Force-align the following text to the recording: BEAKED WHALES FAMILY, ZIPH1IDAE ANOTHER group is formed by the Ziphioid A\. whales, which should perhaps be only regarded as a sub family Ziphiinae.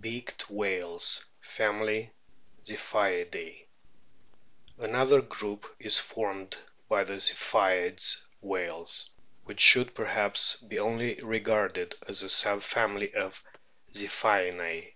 BEAKED 0.00 0.48
WHALES 0.48 1.24
FAMILY, 1.40 2.12
ZIPH1IDAE 2.66 3.66
ANOTHER 4.78 5.22
group 5.22 5.74
is 5.80 5.98
formed 5.98 6.56
by 6.88 7.02
the 7.02 7.14
Ziphioid 7.14 7.98
A\. 8.22 8.46
whales, 8.46 9.10
which 9.42 9.58
should 9.58 9.92
perhaps 9.92 10.54
be 10.58 10.78
only 10.78 11.16
regarded 11.20 11.96
as 12.06 12.22
a 12.22 12.28
sub 12.28 12.62
family 12.62 13.12
Ziphiinae. 13.92 14.94